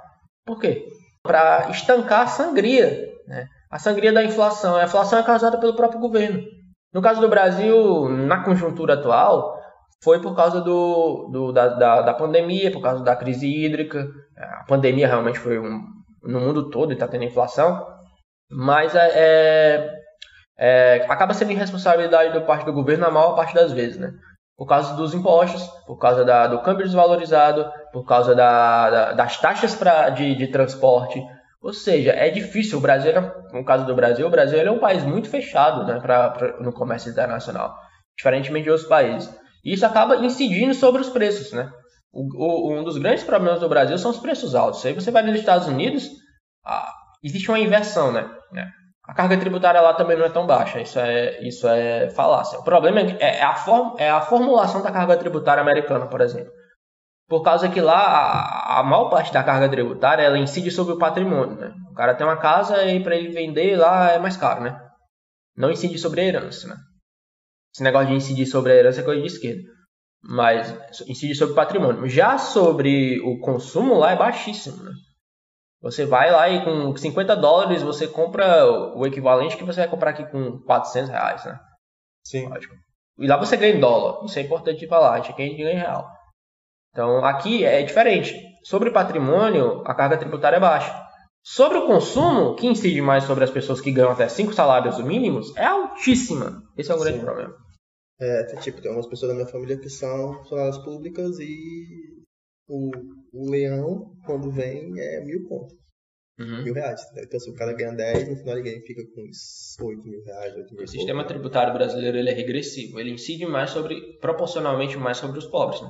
[0.44, 0.84] Por quê?
[1.22, 3.08] Para estancar a sangria.
[3.26, 3.46] Né?
[3.70, 4.76] A sangria da inflação.
[4.76, 6.42] A inflação é causada pelo próprio governo.
[6.92, 9.61] No caso do Brasil, na conjuntura atual,
[10.02, 14.06] foi por causa do, do- da, da, da pandemia, por causa da crise hídrica.
[14.38, 15.80] A pandemia realmente foi um,
[16.22, 17.86] no mundo todo e está tendo inflação.
[18.50, 19.90] Mas é, é,
[20.58, 24.12] é, acaba sendo irresponsabilidade da parte do governo na maior parte das vezes, né?
[24.56, 29.38] Por causa dos impostos, por causa da- do câmbio desvalorizado, por causa da- da- das
[29.38, 31.20] taxas pra, de, de transporte.
[31.62, 32.78] Ou seja, é difícil.
[32.78, 33.12] O Brasil,
[33.52, 36.72] no caso do Brasil, o Brasil é um país muito fechado né, pra, pra- no
[36.72, 37.74] comércio internacional,
[38.16, 39.32] diferentemente de outros países.
[39.64, 41.70] Isso acaba incidindo sobre os preços, né?
[42.12, 44.84] O- o- um dos grandes problemas do Brasil são os preços altos.
[44.84, 46.08] Aí você vai nos Estados Unidos,
[46.64, 48.28] ah, existe uma inversão, né?
[48.52, 48.70] né?
[49.06, 52.58] A carga tributária lá também não é tão baixa, isso é, isso é falácia.
[52.58, 56.20] O problema é, é, é a, form, é a formulação da carga tributária americana, por
[56.20, 56.52] exemplo.
[57.28, 60.98] Por causa que lá a, a maior parte da carga tributária ela incide sobre o
[60.98, 61.56] patrimônio.
[61.56, 61.72] Né?
[61.90, 64.78] O cara tem uma casa e para ele vender lá é mais caro, né?
[65.56, 66.76] Não incide sobre a herança, né?
[67.74, 69.62] Esse negócio de incidir sobre a herança é coisa de esquerda.
[70.22, 72.08] Mas incide sobre o patrimônio.
[72.08, 74.92] Já sobre o consumo lá é baixíssimo, né?
[75.80, 80.10] Você vai lá e com 50 dólares você compra o equivalente que você vai comprar
[80.10, 81.58] aqui com 400 reais, né?
[82.24, 82.48] Sim.
[82.48, 82.74] Lógico.
[83.18, 84.24] E lá você ganha em dólar.
[84.24, 85.14] Isso é importante falar.
[85.14, 86.08] A gente ganha em real.
[86.92, 88.32] Então aqui é diferente.
[88.64, 91.01] Sobre patrimônio, a carga tributária é baixa.
[91.44, 95.54] Sobre o consumo, que incide mais sobre as pessoas que ganham até 5 salários mínimos,
[95.56, 96.62] é altíssima.
[96.76, 97.24] Esse é o grande Sim.
[97.24, 97.54] problema.
[98.20, 102.22] É, tipo, tem algumas pessoas da minha família que são funcionárias públicas e
[102.68, 102.90] o,
[103.32, 105.76] o leão, quando vem, é mil pontos,
[106.38, 106.62] Uhum.
[106.62, 107.00] mil reais.
[107.14, 107.22] né?
[107.26, 110.54] Então, se o cara ganha 10, no final ele fica com uns 8 mil reais,
[110.54, 112.98] 8 mil O sistema tributário brasileiro ele é regressivo.
[113.00, 115.80] Ele incide mais sobre, proporcionalmente mais sobre os pobres.
[115.82, 115.88] Né?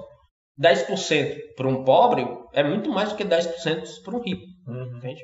[0.61, 4.43] 10% para um pobre é muito mais do que 10% para um rico.
[4.67, 4.97] Uhum.
[4.97, 5.23] Entende?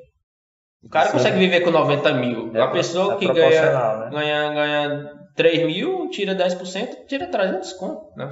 [0.82, 1.12] O cara Sim.
[1.14, 2.56] consegue viver com 90 mil.
[2.56, 4.10] É a pessoa é que ganha, né?
[4.10, 8.16] ganha, ganha 3 mil, tira 10%, tira 300 conto.
[8.16, 8.28] Né?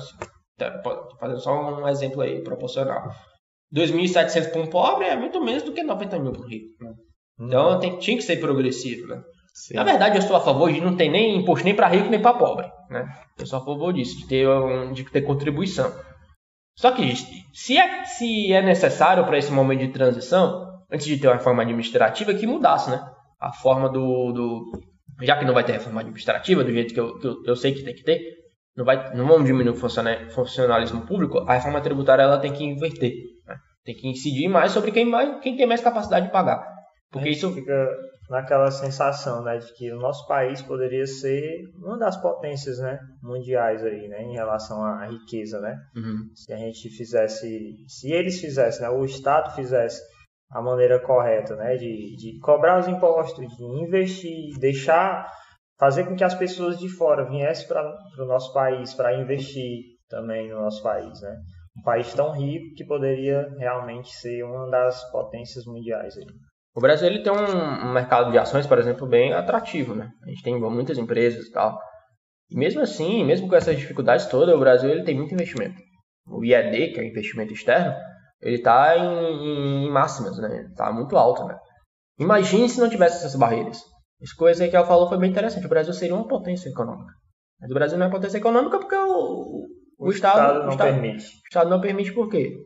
[0.56, 0.80] Tá,
[1.20, 3.11] Fazendo só um exemplo aí, proporcional.
[3.74, 6.66] 2.700 para um pobre é muito menos do que 90 mil para um rico.
[6.80, 6.90] né?
[7.38, 7.46] Uhum.
[7.48, 9.09] Então tem, tinha que ser progressivo.
[9.09, 9.20] Né?
[9.54, 9.74] Sim.
[9.74, 12.20] Na verdade, eu sou a favor de não ter nem imposto nem para rico nem
[12.22, 12.66] para pobre.
[12.90, 13.04] Né?
[13.38, 15.92] Eu sou a favor disso, de ter, um- de ter contribuição.
[16.78, 17.12] Só que
[17.54, 21.62] se é, se é necessário para esse momento de transição, antes de ter uma reforma
[21.62, 23.05] administrativa, que mudasse, né?
[23.40, 24.70] A forma do, do-
[25.22, 27.72] Já que não vai ter reforma administrativa, do jeito que eu, que eu, eu sei
[27.75, 28.20] que tem que ter,
[28.77, 32.64] não, vai, não vamos diminuir o funciona- funcionalismo público, a reforma tributária ela tem que
[32.64, 33.12] inverter.
[33.46, 33.57] né?
[33.85, 36.66] Tem que incidir mais sobre quem, mais, quem tem mais capacidade de pagar.
[37.11, 37.88] Porque isso fica
[38.29, 43.85] naquela sensação, né, de que o nosso país poderia ser uma das potências, né, mundiais
[43.85, 45.77] aí, né, em relação à riqueza, né?
[45.94, 46.29] Uhum.
[46.35, 50.03] Se a gente fizesse, se eles fizessem, né, o Estado fizesse
[50.50, 55.28] a maneira correta, né, de, de cobrar os impostos, de investir, deixar,
[55.78, 57.82] fazer com que as pessoas de fora viessem para
[58.18, 61.37] o nosso país para investir também no nosso país, né?
[61.78, 66.24] Um país tão rico que poderia realmente ser uma das potências mundiais aí.
[66.74, 70.11] O Brasil ele tem um, mercado de ações, por exemplo, bem atrativo, né?
[70.22, 71.78] A gente tem muitas empresas e tal.
[72.50, 75.76] E mesmo assim, mesmo com essas dificuldades todas, o Brasil ele tem muito investimento.
[76.28, 77.94] O IED, que é o investimento externo,
[78.40, 80.66] ele está em, em máximas, né?
[80.70, 81.59] Está muito alto, né?
[82.18, 83.79] Imagine se não tivesse essas barreiras.
[84.20, 85.66] Essa coisa que ela falou foi bem interessante.
[85.66, 87.12] O Brasil seria uma potência econômica.
[87.61, 89.66] Mas o Brasil não é potência econômica porque o,
[89.99, 91.25] o, Estado, não o Estado- permite.
[91.25, 92.57] o Estado não permite por quê?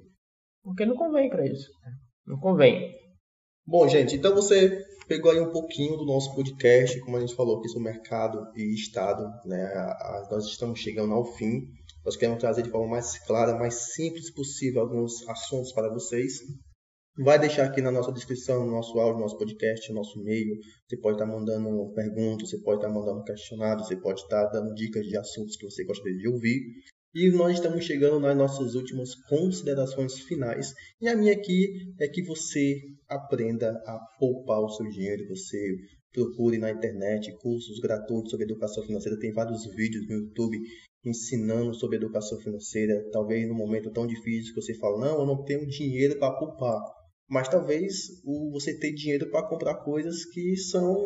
[0.62, 1.68] Porque não convém para isso.
[2.26, 2.92] Não convém.
[3.66, 7.58] Bom, gente, então você pegou aí um pouquinho do nosso podcast, como a gente falou
[7.58, 9.94] aqui sobre mercado e Estado, né?
[10.30, 11.62] Nós estamos chegando ao fim.
[12.04, 16.40] Nós queremos trazer de forma mais clara, mais simples possível alguns assuntos para vocês.
[17.18, 20.56] Vai deixar aqui na nossa descrição, no nosso áudio, no nosso podcast, no nosso e-mail.
[20.88, 25.06] Você pode estar mandando perguntas, você pode estar mandando questionários, você pode estar dando dicas
[25.06, 26.60] de assuntos que você gostaria de ouvir.
[27.14, 30.72] E nós estamos chegando nas nossas últimas considerações finais.
[31.00, 35.76] E a minha aqui é que você aprenda a poupar o seu dinheiro, você
[36.12, 39.18] procure na internet cursos gratuitos sobre educação financeira.
[39.18, 40.58] Tem vários vídeos no YouTube
[41.04, 43.08] ensinando sobre educação financeira.
[43.12, 46.80] Talvez no momento tão difícil que você fala, não, eu não tenho dinheiro para poupar.
[47.28, 50.96] Mas talvez o, você ter dinheiro para comprar coisas que são,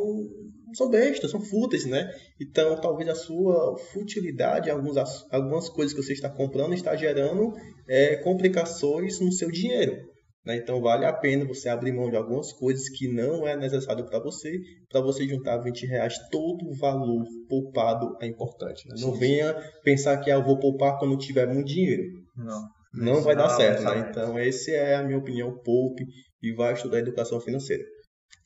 [0.72, 2.10] são bestas, são fúteis, né?
[2.40, 4.96] Então talvez a sua futilidade, alguns,
[5.30, 7.52] algumas coisas que você está comprando, está gerando
[7.86, 10.13] é, complicações no seu dinheiro.
[10.44, 10.56] Né?
[10.56, 14.18] Então vale a pena você abrir mão de algumas coisas que não é necessário para
[14.18, 14.58] você,
[14.90, 18.86] para você juntar 20 reais, todo o valor poupado é importante.
[18.88, 18.96] Né?
[19.00, 22.04] Não venha pensar que ah, eu vou poupar quando tiver muito dinheiro.
[22.36, 22.62] Não.
[22.92, 24.06] Não vai dar certo, né?
[24.08, 25.58] Então, essa é a minha opinião.
[25.64, 26.04] Poupe
[26.40, 27.82] e vai estudar educação financeira.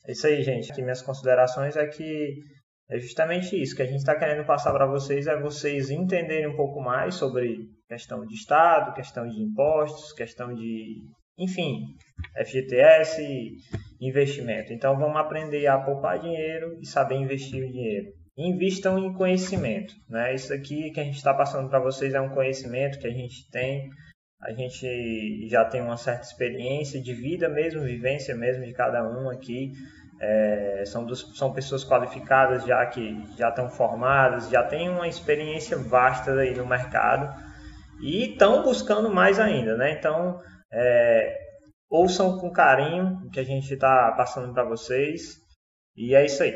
[0.07, 0.71] É isso aí, gente.
[0.71, 2.33] Aqui minhas considerações é que
[2.89, 6.55] é justamente isso que a gente está querendo passar para vocês é vocês entenderem um
[6.55, 10.95] pouco mais sobre questão de Estado, questão de impostos, questão de
[11.39, 11.95] enfim,
[12.37, 13.57] FGTS,
[13.99, 14.73] investimento.
[14.73, 18.11] Então vamos aprender a poupar dinheiro e saber investir o dinheiro.
[18.37, 19.93] Invistam em conhecimento.
[20.07, 20.35] Né?
[20.35, 23.49] Isso aqui que a gente está passando para vocês é um conhecimento que a gente
[23.49, 23.89] tem.
[24.41, 29.29] A gente já tem uma certa experiência de vida mesmo, vivência mesmo de cada um
[29.29, 29.73] aqui.
[30.21, 35.77] É, são, dos, são pessoas qualificadas já que já estão formadas, já têm uma experiência
[35.77, 37.33] vasta aí no mercado
[38.01, 39.93] e estão buscando mais ainda, né?
[39.97, 41.37] Então é,
[41.89, 45.37] ouçam com carinho o que a gente está passando para vocês.
[45.95, 46.53] E é isso aí.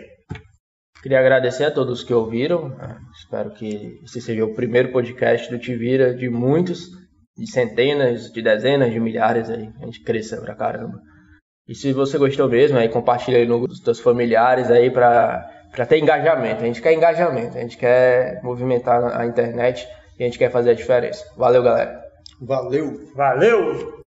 [1.02, 2.69] Queria agradecer a todos que ouviram.
[2.69, 2.97] Né?
[3.17, 6.89] Espero que esse seja o primeiro podcast do Tivira de muitos,
[7.36, 9.69] de centenas, de dezenas, de milhares aí.
[9.82, 10.99] A gente cresça pra caramba.
[11.67, 15.97] E se você gostou mesmo, aí compartilha aí nos seus familiares aí para para ter
[15.97, 16.63] engajamento.
[16.63, 19.88] A gente quer engajamento, a gente quer movimentar a internet
[20.19, 21.26] e a gente quer fazer a diferença.
[21.36, 21.99] Valeu, galera.
[22.39, 23.12] Valeu.
[23.15, 24.02] Valeu.